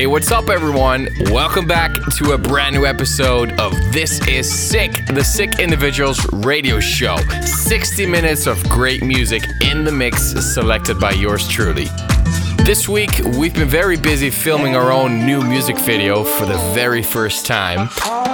[0.00, 1.10] Hey, what's up, everyone?
[1.26, 6.80] Welcome back to a brand new episode of This Is Sick, the Sick Individuals Radio
[6.80, 7.18] Show.
[7.42, 10.22] 60 minutes of great music in the mix
[10.54, 11.84] selected by yours truly.
[12.64, 17.02] This week, we've been very busy filming our own new music video for the very
[17.02, 17.88] first time.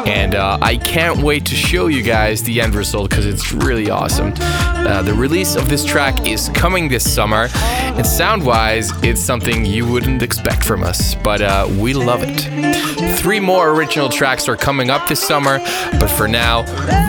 [0.06, 3.88] And uh, I can't wait to show you guys the end result because it's really
[3.88, 4.34] awesome.
[4.36, 9.64] Uh, the release of this track is coming this summer, and sound wise, it's something
[9.64, 13.16] you wouldn't expect from us, but uh, we love it.
[13.18, 15.58] Three more original tracks are coming up this summer,
[15.98, 16.60] but for now,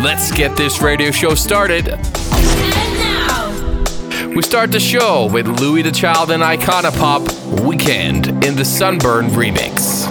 [0.01, 1.87] let's get this radio show started.
[4.35, 7.21] We start the show with Louis the Child and Icona Pop
[7.61, 10.05] Weekend in the Sunburn remix.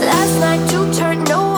[0.00, 1.49] Last night you turned no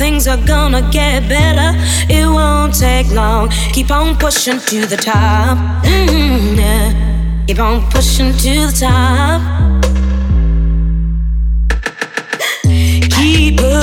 [0.00, 1.76] things are gonna get better.
[2.08, 3.50] It won't take long.
[3.74, 5.58] Keep on pushing to the top.
[5.84, 7.44] Mm, yeah.
[7.46, 9.59] Keep on pushing to the top.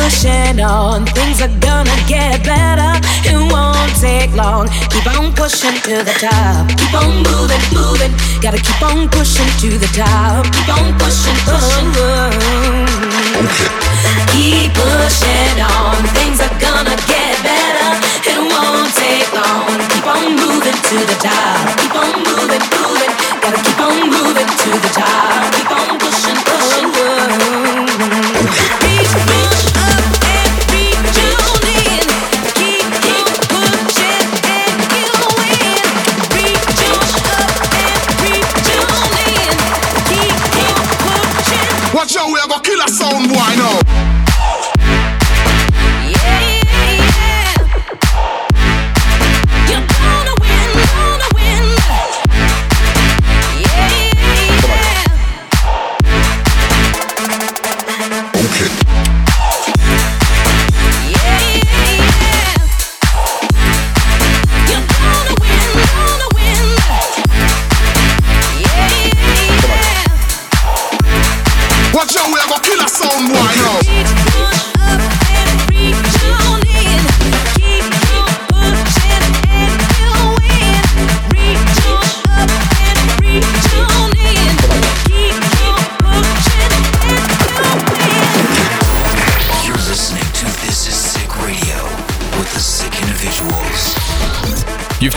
[0.07, 2.95] Pushing on, things are gonna get better.
[3.27, 4.69] It won't take long.
[4.87, 6.63] Keep on pushing to the top.
[6.79, 8.13] Keep on moving, moving.
[8.39, 10.47] Gotta keep on pushing to the top.
[10.55, 11.91] Keep on pushing, pushing.
[14.31, 17.91] Keep pushing on, things are gonna get better.
[18.31, 19.75] It won't take long.
[19.91, 21.67] Keep on moving to the top.
[21.83, 23.13] Keep on moving, moving.
[23.43, 25.51] Gotta keep on moving to the top.
[25.51, 26.57] Keep on pushing, pushing.
[26.95, 27.56] Reach,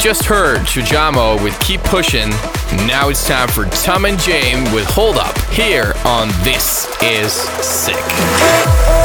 [0.01, 2.31] just heard Tujamo with Keep Pushing.
[2.87, 9.00] Now it's time for Tom and Jame with Hold Up here on This Is Sick.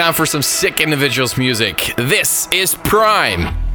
[0.00, 1.92] Time for some sick individuals music.
[1.98, 3.69] This is Prime.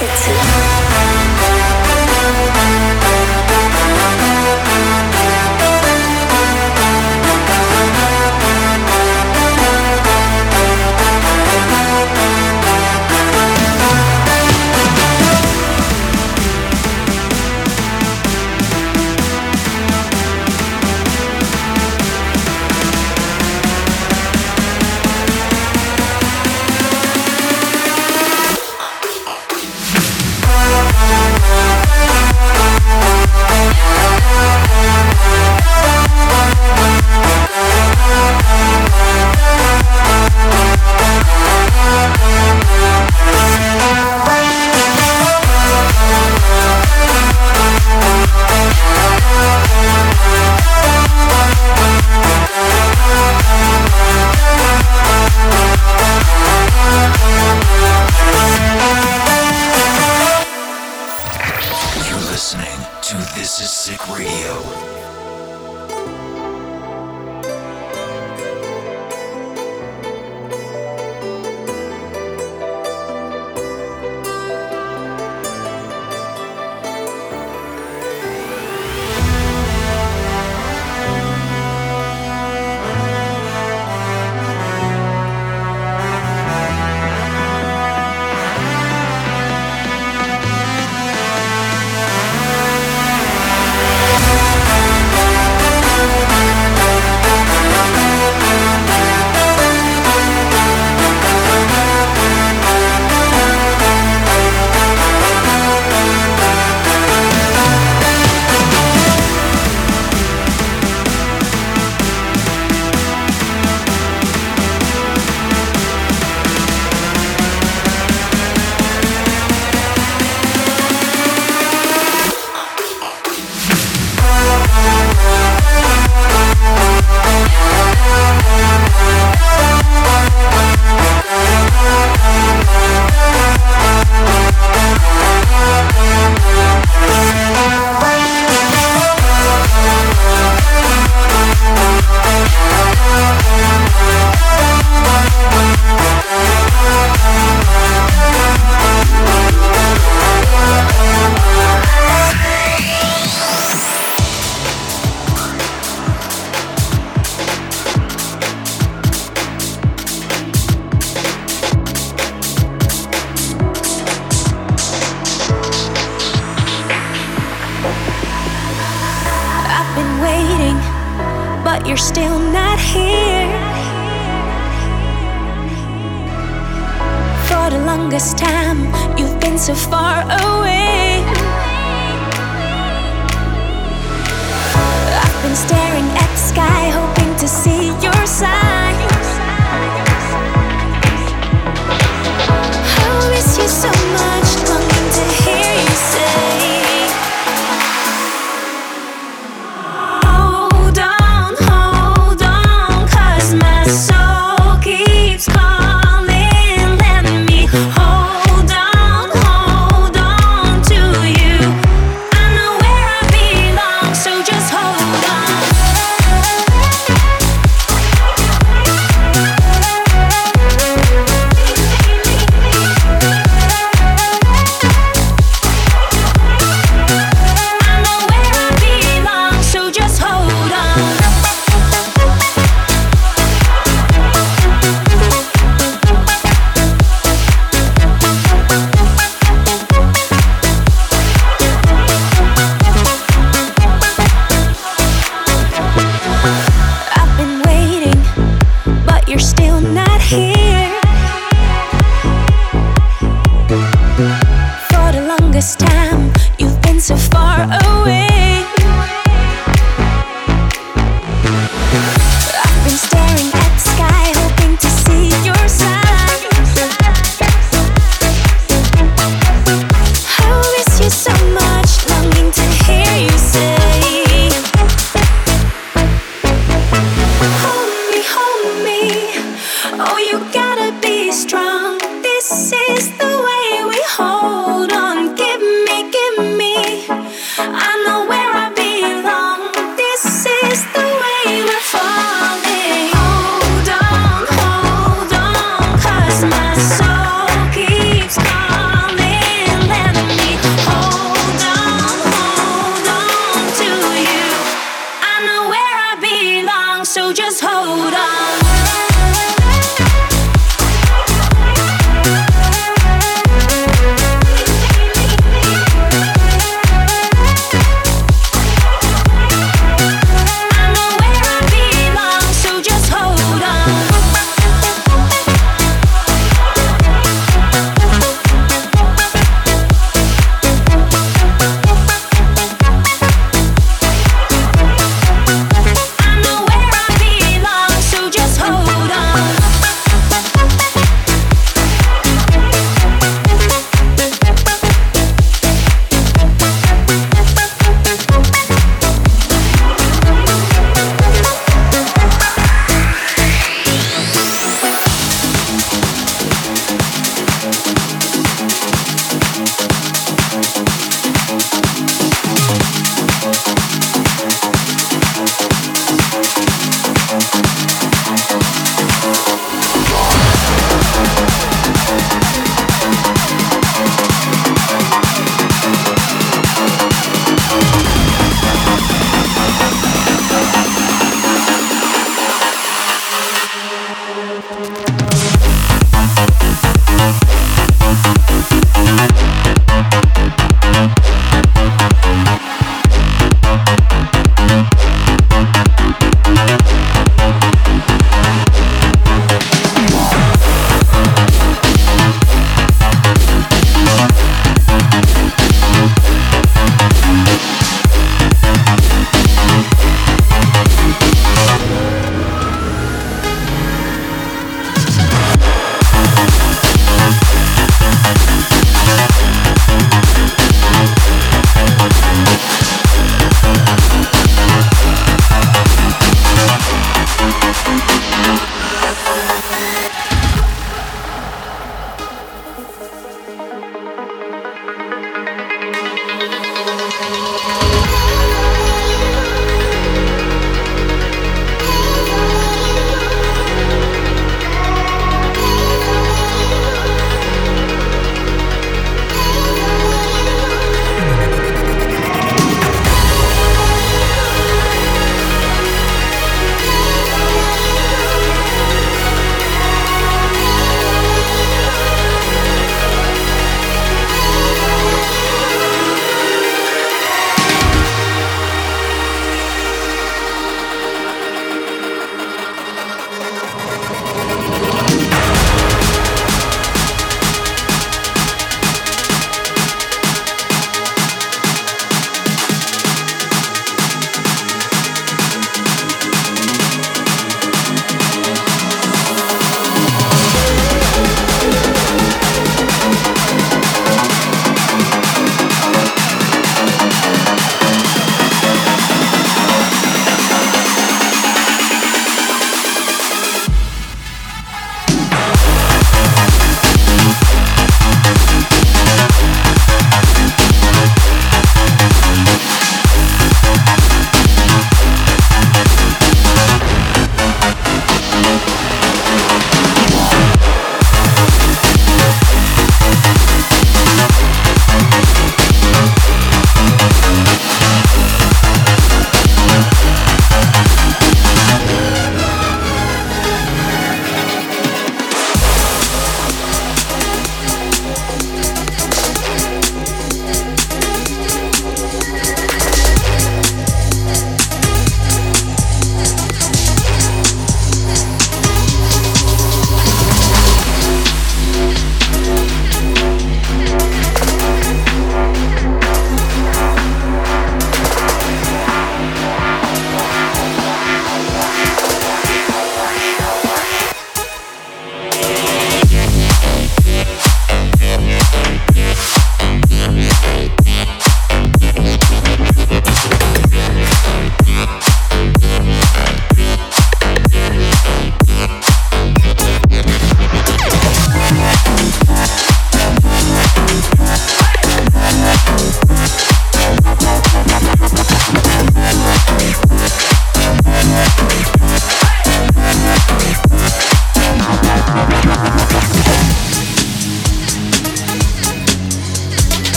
[0.00, 0.49] 伝説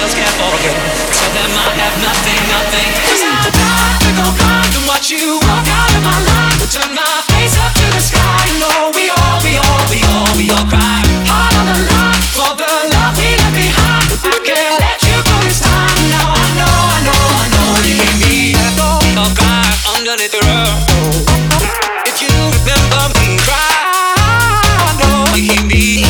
[0.00, 0.76] else can forget.
[1.14, 2.88] Tell them I have nothing, nothing.
[3.06, 6.58] Cause I tried to go blind and watch you walk out of my life.
[6.70, 8.42] Turn my face up to the sky.
[8.62, 11.02] No, we all, we all, we all, we all cry.
[11.26, 14.08] Heart on the line for the love we left behind.
[14.22, 15.98] I can't let you go this time.
[16.14, 18.36] Now I know, I know, I know you hear me.
[19.18, 19.66] I'll cry
[19.98, 20.78] underneath the rug.
[22.06, 23.58] If you remember me, cry.
[24.86, 26.06] I know you hear me.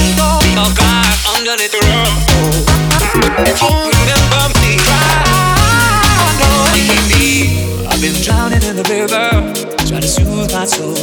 [0.60, 2.19] I'll cry underneath the rug.
[3.38, 4.76] If you remember me.
[4.82, 7.90] I know.
[7.90, 9.30] I've been drowning in the river,
[9.86, 10.94] trying to soothe my soul.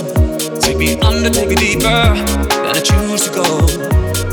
[0.60, 3.46] Take me under, take me deeper, and I choose to go.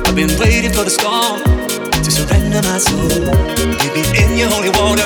[0.06, 1.42] I've been waiting for the storm
[1.92, 3.08] to surrender my soul.
[3.78, 5.04] Leave me in your holy water,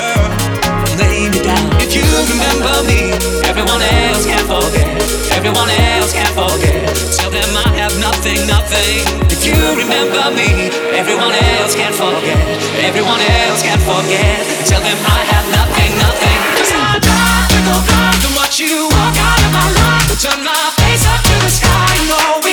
[0.99, 1.71] lay down.
[1.79, 3.15] If you remember me,
[3.47, 4.91] everyone else can forget.
[5.31, 6.83] Everyone else can forget.
[7.15, 9.07] Tell them I have nothing, nothing.
[9.31, 10.67] If you remember me,
[10.99, 12.43] everyone else can forget.
[12.83, 14.43] Everyone else can forget.
[14.67, 16.39] Tell them I have nothing, nothing.
[16.59, 20.11] Cause I tried to go blind and watch you walk out of my life.
[20.19, 21.95] Turn my face up to the sky.
[22.11, 22.48] No,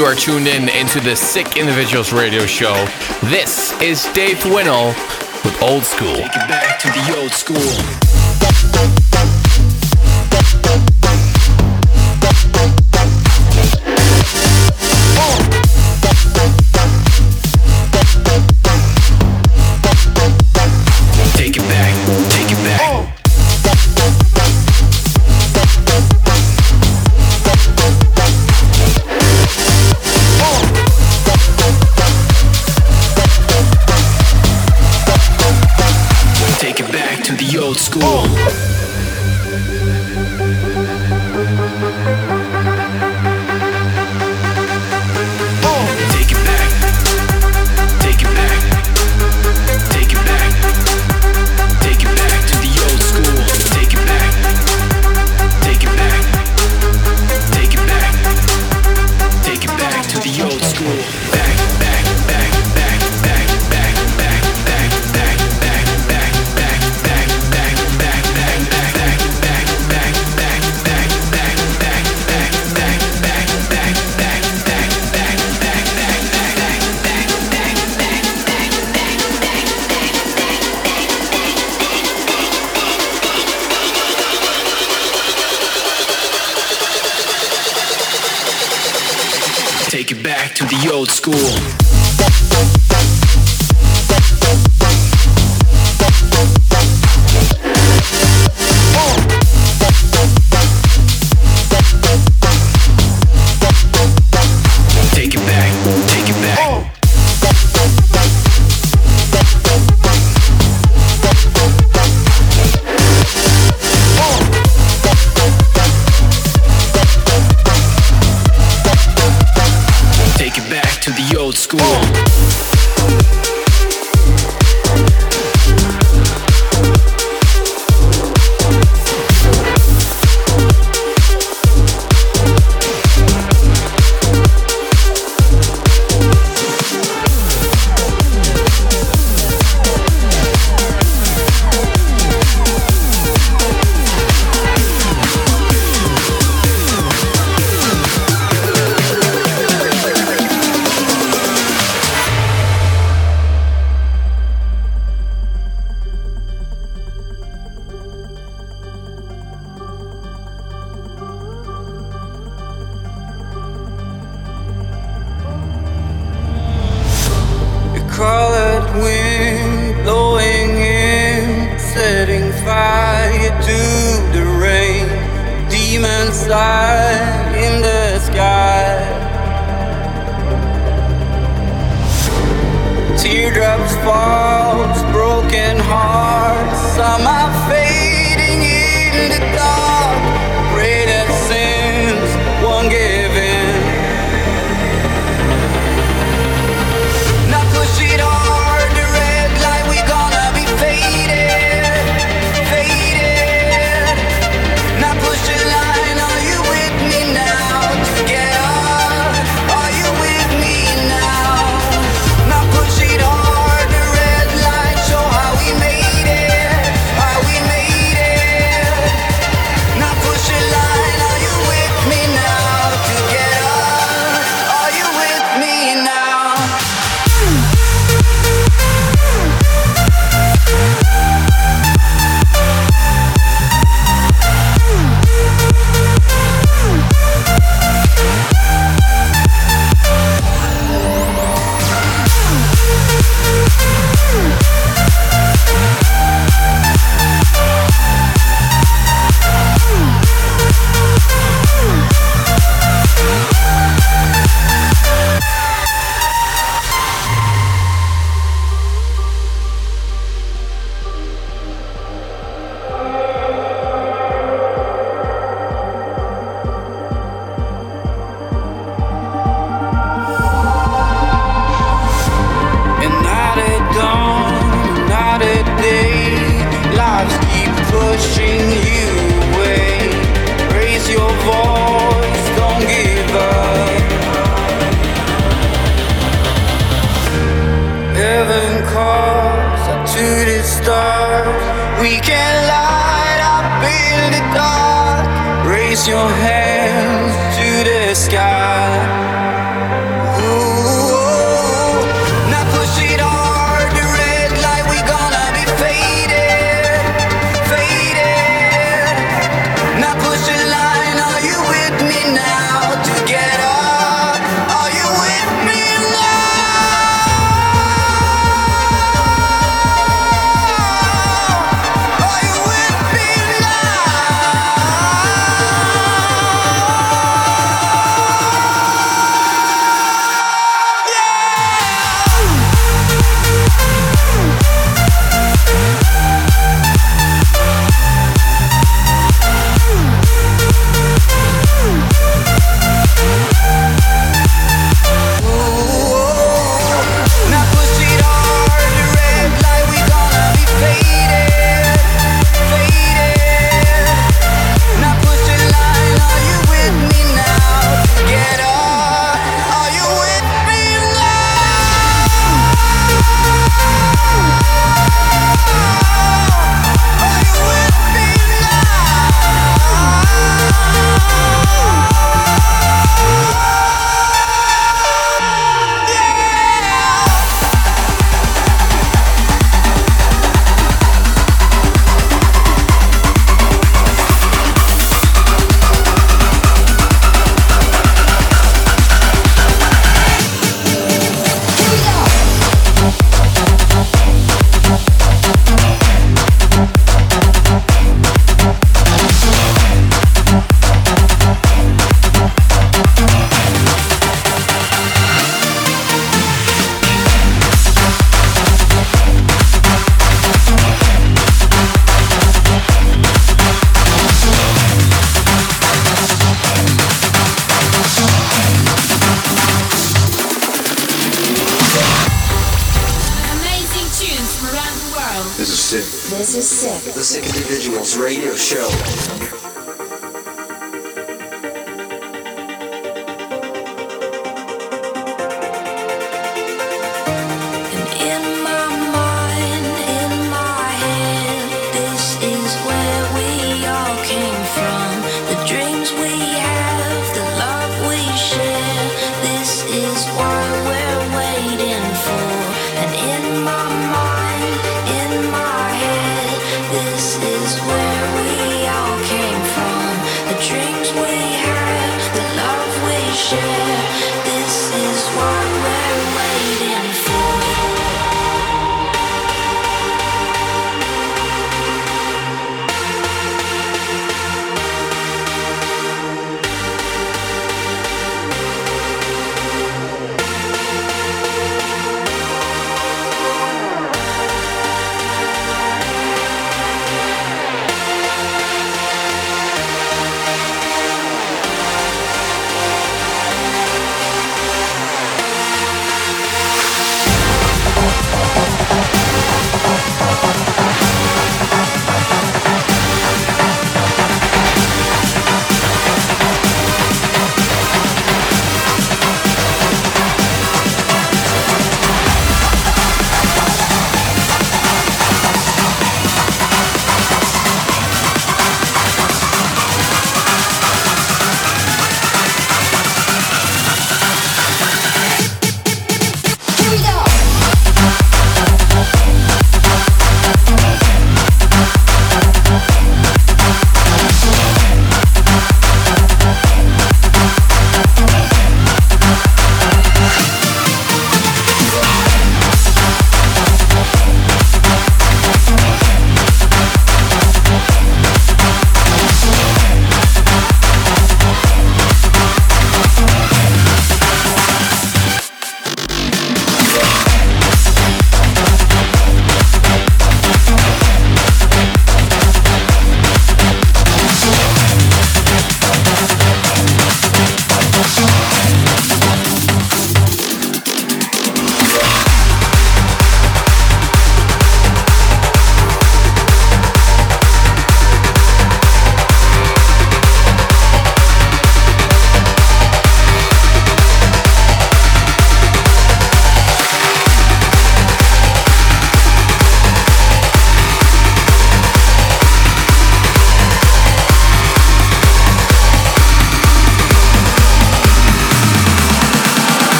[0.00, 2.72] You are tuned in into the Sick Individuals radio show.
[3.24, 4.94] This is Dave Winnel
[5.44, 6.16] with Old School.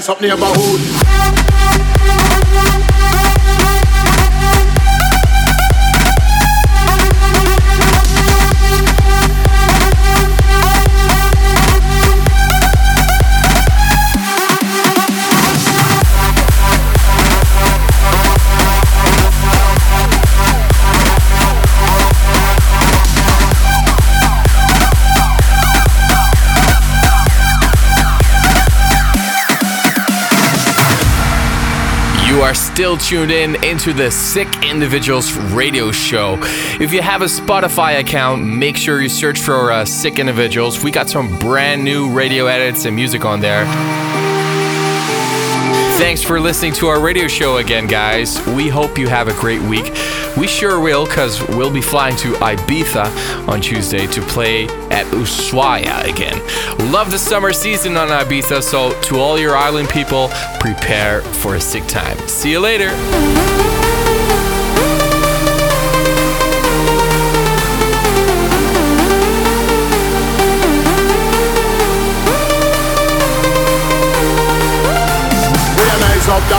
[0.00, 1.09] Nice up neighborhood.
[32.80, 36.38] Still tuned in into the Sick Individuals radio show.
[36.80, 40.82] If you have a Spotify account, make sure you search for uh, Sick Individuals.
[40.82, 43.66] We got some brand new radio edits and music on there.
[45.98, 48.40] Thanks for listening to our radio show again, guys.
[48.46, 49.92] We hope you have a great week.
[50.40, 56.08] We sure will, because we'll be flying to Ibiza on Tuesday to play at Ushuaia
[56.08, 56.40] again.
[56.90, 60.28] Love the summer season on Ibiza, so to all your island people,
[60.58, 62.16] prepare for a sick time.
[62.26, 62.88] See you later.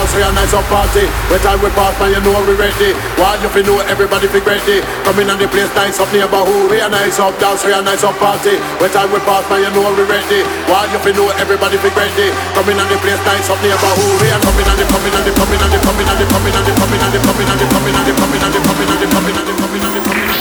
[0.07, 1.05] Dance, nice up party.
[1.29, 2.93] When time we pass, now you know we ready.
[3.21, 4.81] While you feel know everybody be ready.
[5.05, 6.71] Coming on the place, nice up neighborhood.
[6.71, 8.57] Nice up dance, we are nice up party.
[8.81, 10.41] When time we pass, now you know we ready.
[10.65, 12.33] While you feel know everybody be ready.
[12.57, 14.21] Coming on the place, nice up neighborhood.
[14.21, 16.53] We are coming on the coming on the coming on the coming on the coming
[16.55, 18.41] on the coming on the coming on the coming on the coming on the coming
[18.41, 19.91] on the coming on the coming on the coming on the coming on the coming
[19.91, 20.31] the the the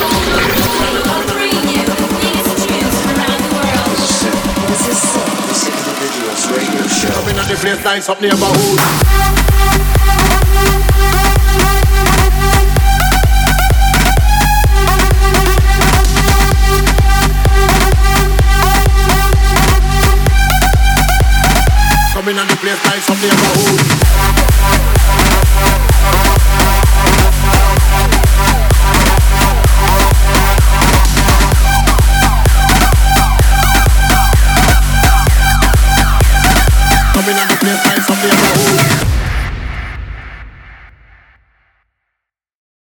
[4.81, 4.97] is
[6.39, 7.13] the radio show.
[7.13, 9.40] coming on the place, nice up neighborhood.
[22.71, 24.30] bass line from the hood